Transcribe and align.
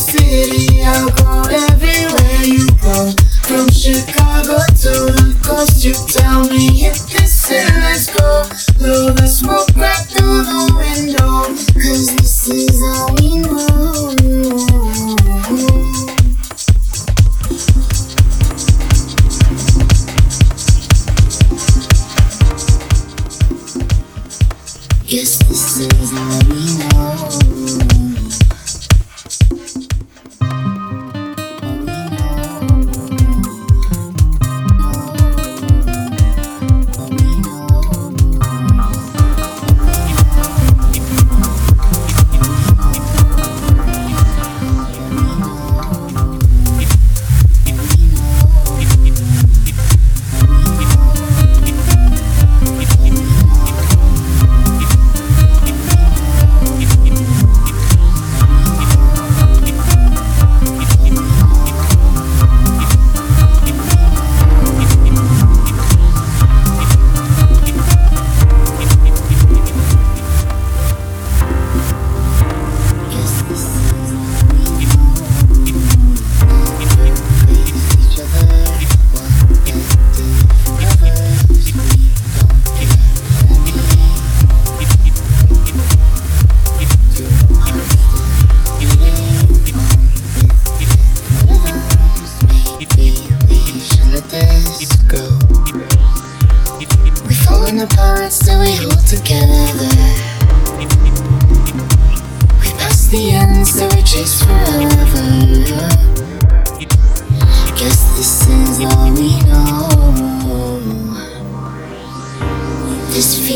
city, 0.00 0.82
I'll 0.82 1.10
go 1.10 1.42
everywhere 1.50 2.42
you 2.42 2.66
go. 2.80 3.12
From 3.44 3.68
Chicago 3.70 4.56
to 4.82 4.92
the 5.12 5.36
coast, 5.44 5.84
you 5.84 5.94
tell 6.08 6.44
me 6.48 6.86
if 6.86 7.06
this 7.08 7.50
is 7.50 7.70
let's 7.84 8.06
go. 8.08 8.44
Blow 8.78 9.12
the 9.12 9.26
smoke 9.26 9.68
right 9.76 10.06
through 10.08 10.42
the 10.42 10.62
window. 10.76 11.29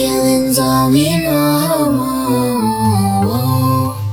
feeling's 0.04 0.58
all 0.58 0.90
we 0.90 1.16
know. 1.18 1.96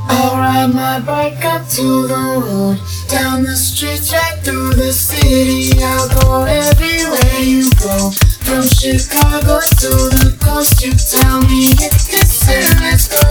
I'll 0.07 0.37
ride 0.37 0.73
my 0.73 0.99
bike 1.01 1.43
up 1.43 1.67
to 1.75 2.07
the 2.07 2.15
road, 2.15 2.79
down 3.09 3.43
the 3.43 3.55
streets, 3.55 4.13
right 4.13 4.39
through 4.41 4.73
the 4.75 4.93
city. 4.93 5.83
I'll 5.83 6.07
go 6.21 6.43
everywhere 6.43 7.39
you 7.41 7.69
go. 7.83 8.11
From 8.47 8.63
Chicago 8.63 9.59
to 9.83 9.91
the 10.15 10.37
coast, 10.39 10.81
you 10.83 10.91
tell 10.91 11.41
me 11.41 11.75
it's 11.85 12.07
the 12.07 12.23
same. 12.25 12.79
Let's 12.79 13.07
go. 13.11 13.27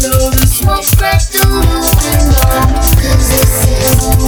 Blow 0.00 0.30
the 0.36 0.46
smoke 0.46 0.92
right 1.00 1.22
through 1.32 1.64
the 1.64 1.80
window, 1.96 2.60
cause 3.00 3.28
this 3.32 3.54
is 3.72 4.21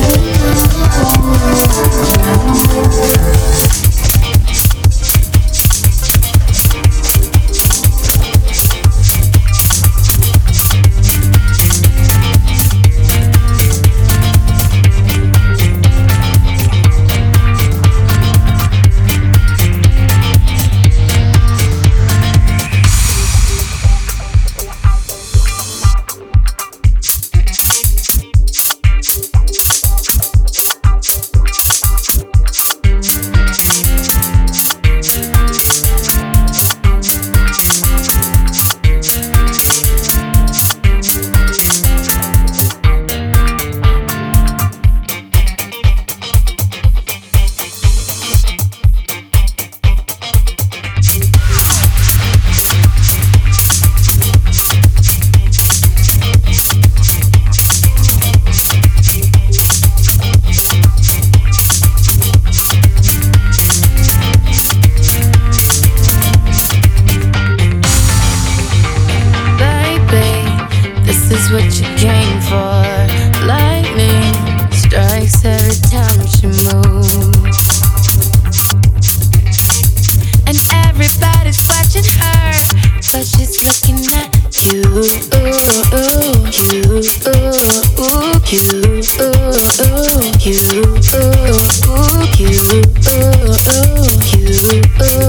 ooh, 94.65 94.83
ooh. 95.03 95.24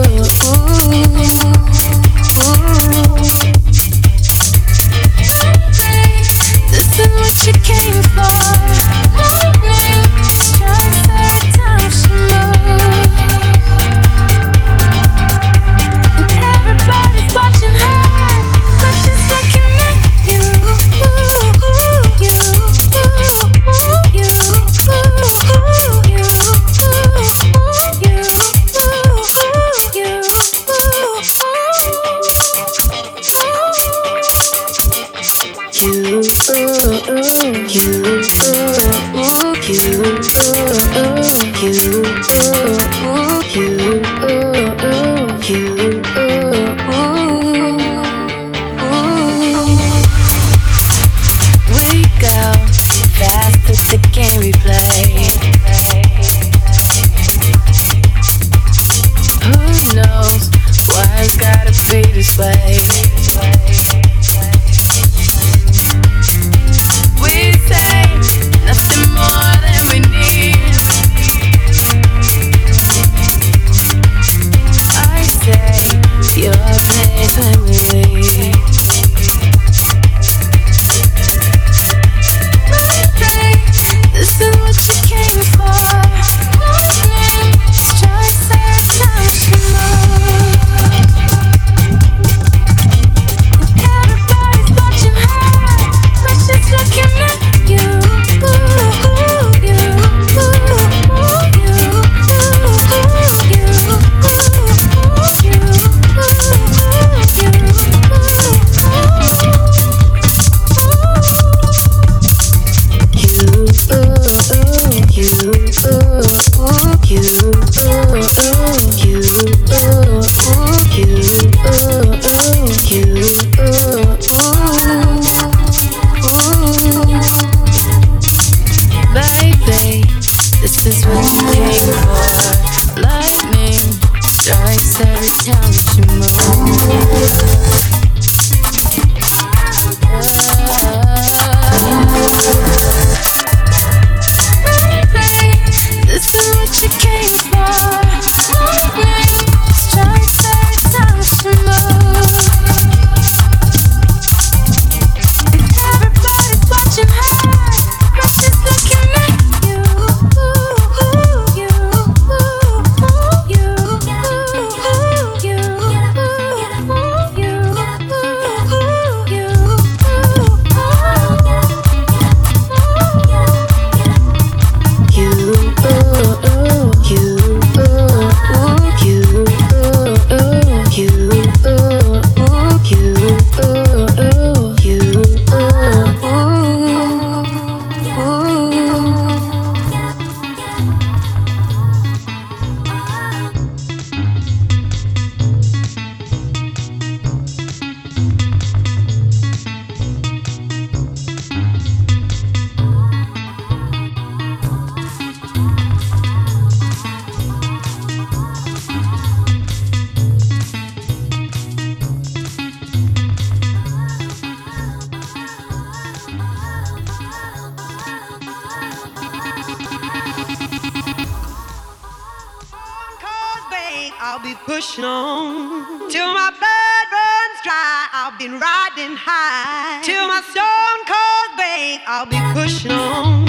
I'll 224.19 224.39
be 224.39 224.55
pushing 224.65 225.03
on 225.03 226.09
till 226.09 226.33
my 226.33 226.49
blood 226.49 227.07
runs 227.11 227.59
dry. 227.63 228.07
I've 228.13 228.39
been 228.39 228.59
riding 228.59 229.15
high 229.17 230.01
till 230.03 230.27
my 230.27 230.41
stone 230.51 231.01
cold 231.03 231.49
break. 231.57 231.99
I'll 232.07 232.25
be 232.25 232.39
pushing 232.53 232.91
on 232.91 233.45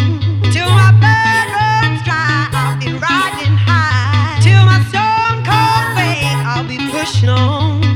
till 0.50 0.68
my 0.68 0.90
blood 0.98 1.48
runs 1.54 2.02
dry. 2.02 2.48
I've 2.52 2.80
been 2.80 2.98
riding 2.98 3.56
high 3.56 4.40
till 4.42 4.64
my 4.64 4.82
stone 4.90 5.44
cold 5.46 5.86
break. 5.94 6.24
I'll 6.44 6.66
be 6.66 6.78
pushing 6.90 7.28
on. 7.28 7.95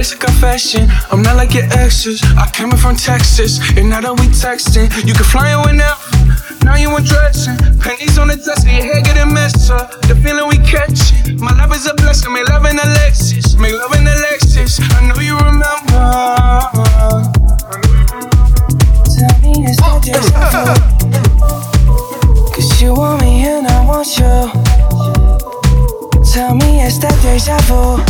It's 0.00 0.12
a 0.12 0.16
confession. 0.16 0.88
I'm 1.12 1.20
not 1.20 1.36
like 1.36 1.52
your 1.52 1.68
exes. 1.76 2.22
I 2.38 2.48
came 2.48 2.70
from 2.70 2.96
Texas, 2.96 3.60
and 3.76 3.90
now 3.90 4.00
that 4.00 4.16
we 4.16 4.32
texting, 4.32 4.88
you 5.04 5.12
can 5.12 5.28
fly 5.28 5.50
away 5.50 5.76
now. 5.76 6.00
Now 6.64 6.80
you 6.80 6.88
undressing, 6.96 7.60
pennies 7.84 8.16
on 8.16 8.28
the 8.32 8.40
dresser, 8.40 8.72
your 8.72 8.80
hair 8.80 9.02
getting 9.04 9.28
messed 9.28 9.70
up. 9.70 10.00
The 10.08 10.16
feeling 10.16 10.48
we 10.48 10.56
catching. 10.64 11.36
My 11.36 11.52
love 11.52 11.76
is 11.76 11.84
a 11.84 11.92
blessing. 11.92 12.32
Make 12.32 12.48
love 12.48 12.64
in 12.64 12.80
Alexis, 12.80 13.60
make 13.60 13.76
love 13.76 13.92
in 13.92 14.08
Alexis. 14.08 14.80
I 14.80 15.04
know 15.04 15.20
you 15.20 15.36
remember. 15.36 15.92
Tell 19.04 19.36
me 19.44 19.68
it's 19.68 19.76
oh, 19.84 19.84
not 19.84 20.00
just 20.00 20.32
mm. 20.32 20.80
Cause 22.56 22.80
you 22.80 22.96
want 22.96 23.20
me 23.20 23.44
and 23.44 23.68
I 23.68 23.84
want 23.84 24.08
you. 24.16 24.48
Tell 26.24 26.56
me 26.56 26.88
it's 26.88 26.96
that 27.04 27.12
deja 27.20 27.60
vu. 27.68 28.09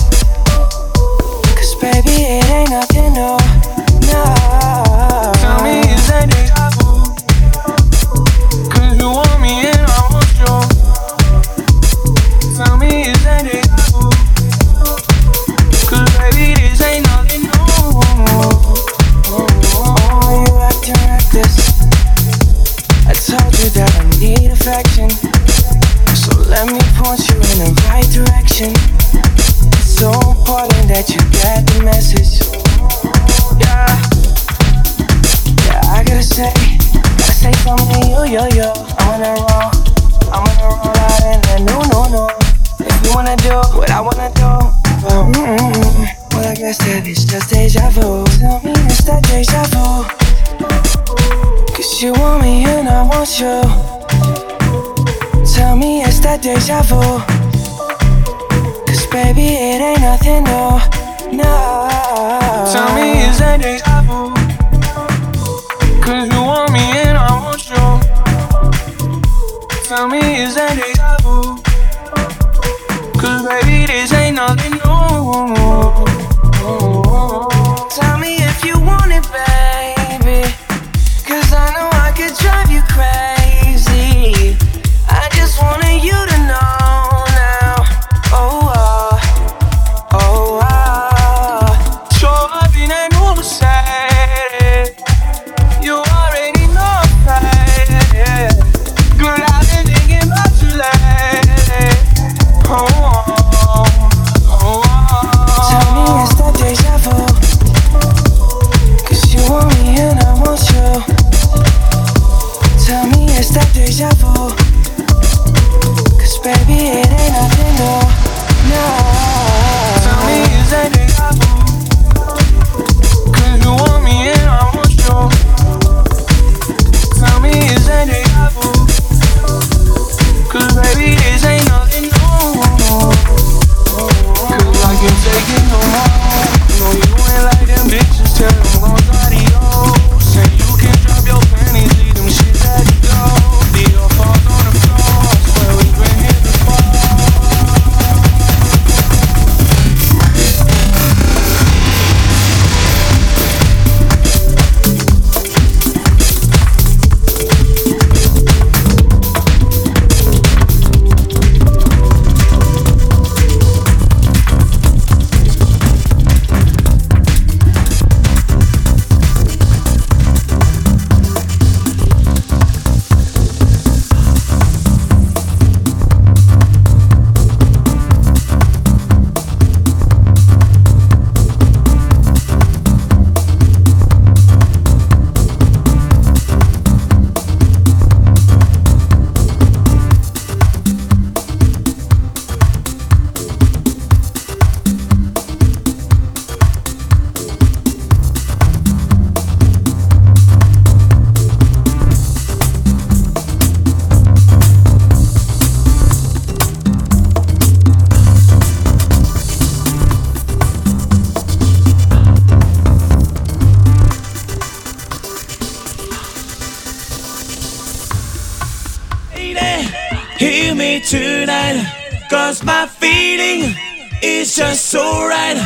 tonight. 221.04 221.84
Cause 222.30 222.62
my 222.62 222.86
feeling 222.86 223.74
is 224.22 224.54
just 224.54 224.86
so 224.86 225.02
right 225.26 225.58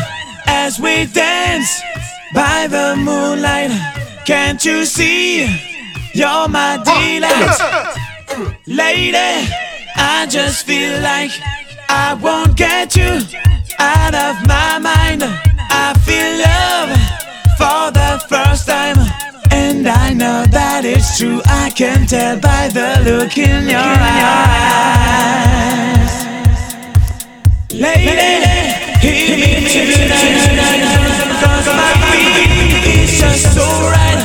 as 0.47 0.79
we 0.79 1.07
dance 1.07 1.83
by 2.35 2.67
the 2.67 2.97
moonlight. 2.97 3.71
Can't 4.25 4.65
you 4.65 4.85
see? 4.85 5.45
You're 6.15 6.49
my 6.49 6.79
delight. 6.85 8.59
Lady, 8.67 9.49
I 9.97 10.27
just 10.29 10.67
feel 10.67 11.01
like 11.01 11.33
I 11.89 12.15
won't 12.15 12.57
get 12.57 12.97
you 12.97 13.21
out 13.79 14.15
of 14.15 14.47
my 14.47 14.79
mind. 14.79 15.23
I 15.23 15.93
feel 16.07 16.31
love 16.49 16.91
for 17.59 17.91
the 17.91 18.25
first 18.29 18.67
time. 18.67 18.97
And 19.55 19.87
I 19.87 20.13
know 20.13 20.45
that 20.51 20.85
it's 20.85 21.17
true, 21.19 21.41
I 21.47 21.71
can 21.71 22.07
tell 22.07 22.39
by 22.41 22.69
the 22.69 22.99
look 23.07 23.39
in 23.39 23.69
your 23.69 23.79
eyes. 23.79 24.35
Lady, 27.71 28.35
hear 28.99 29.37
me 29.39 29.63
tonight, 29.71 30.83
cause 31.39 31.67
my 31.71 31.93
beat 32.11 32.83
is 32.99 33.15
just 33.21 33.55
so 33.55 33.67
right 33.95 34.23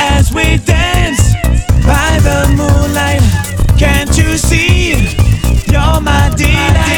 as 0.00 0.30
we 0.32 0.58
dance 0.62 1.34
by 1.82 2.10
the 2.22 2.38
moonlight. 2.54 3.22
Can't 3.78 4.16
you 4.16 4.36
see? 4.36 4.94
You're 5.72 6.00
my 6.00 6.30
delight. 6.36 6.97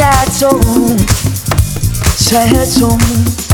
Sad 0.00 0.32
song, 0.32 0.98
sad 2.16 2.66
song. 2.66 3.49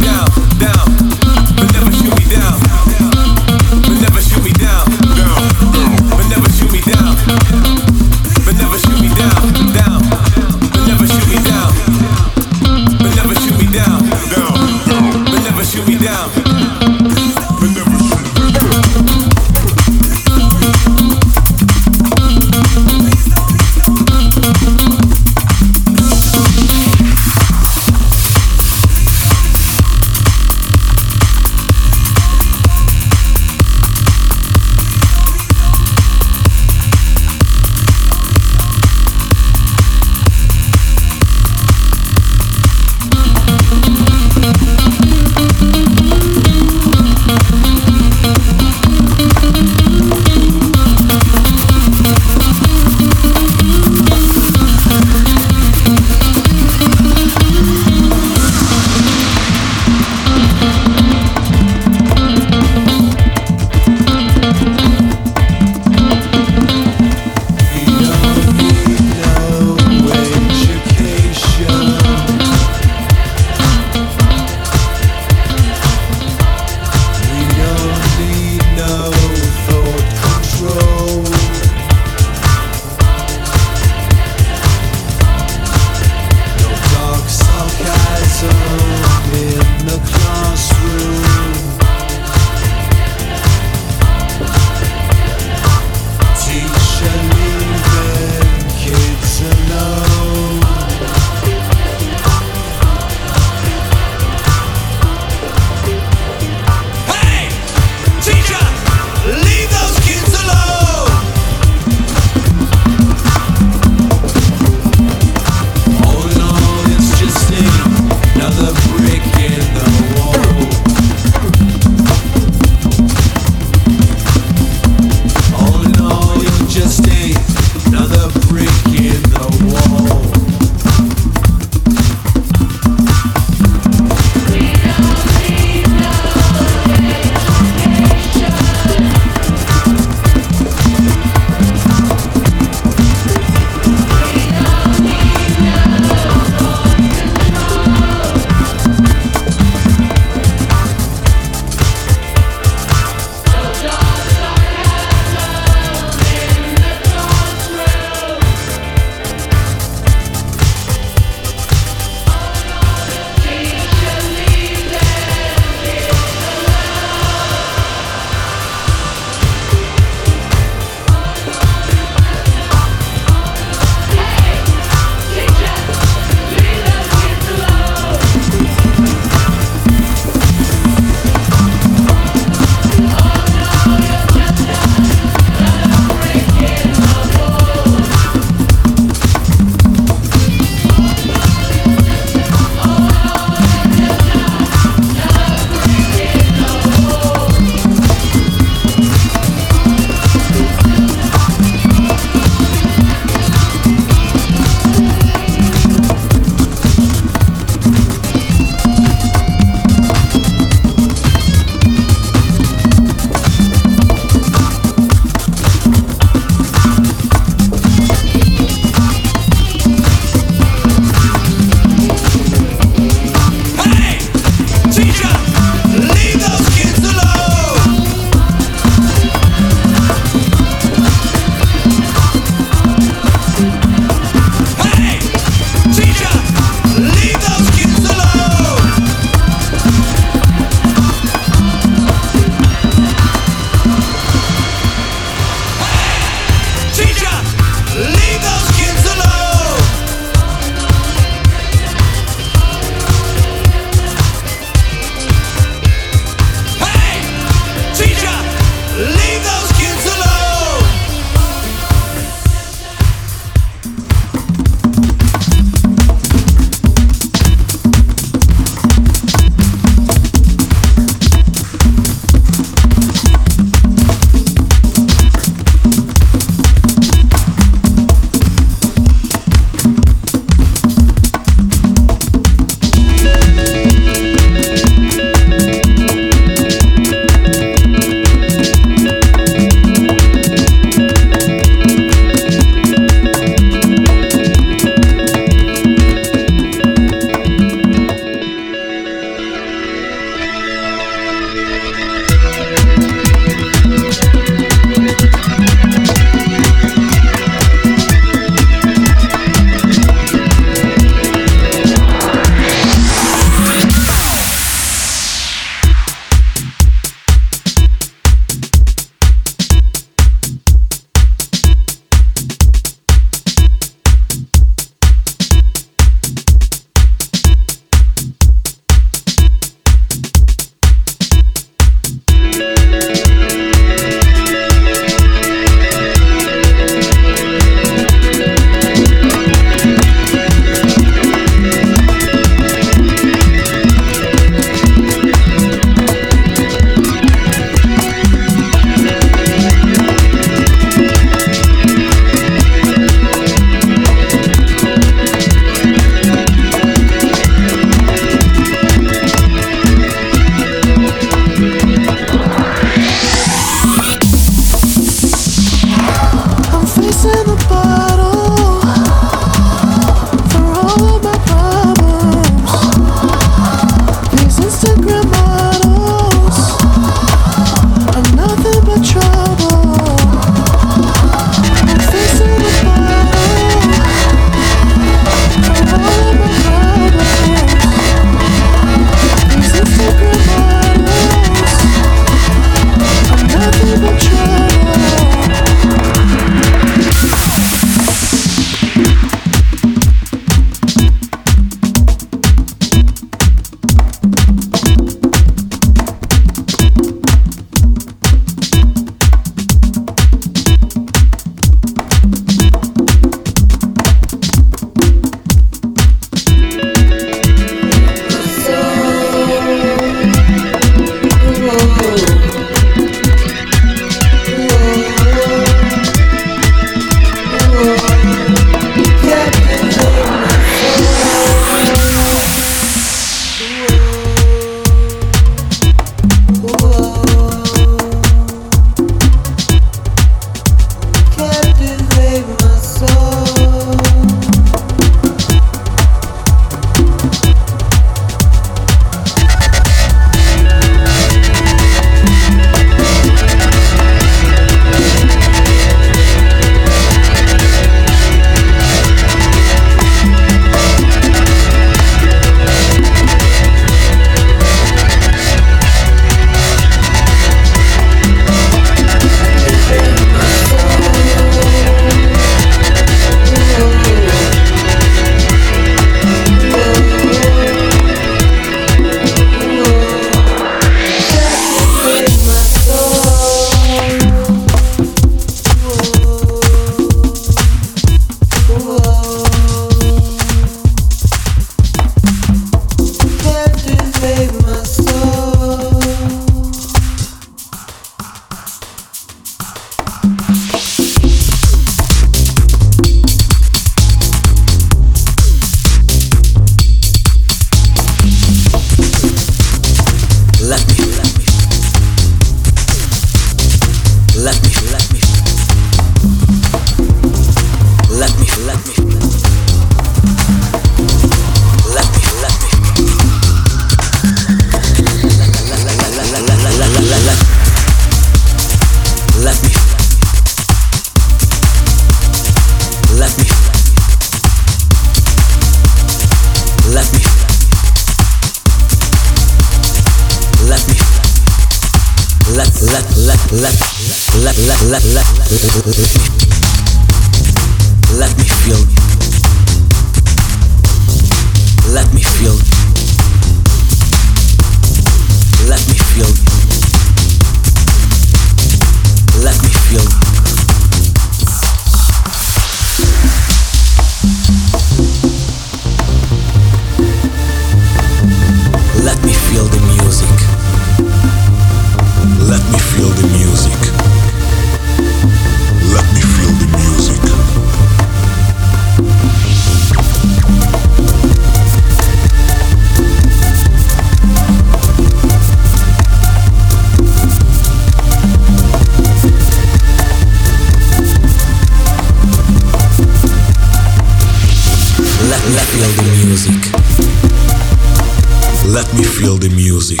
feel 599.22 599.36
the 599.38 599.50
music. 599.50 600.00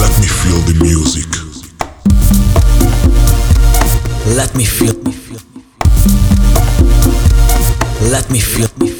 Let 0.00 0.12
me 0.20 0.26
feel 0.26 0.60
the 0.64 0.74
music. 0.80 1.28
Let 4.34 4.54
me 4.56 4.64
feel. 4.64 4.94
Let 8.10 8.30
me 8.30 8.40
feel. 8.40 8.70
Let 8.80 8.80
me 8.80 8.88
feel. 8.88 8.93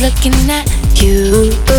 Looking 0.00 0.32
at 0.48 0.66
you. 1.02 1.69